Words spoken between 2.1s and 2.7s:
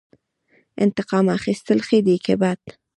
که بد؟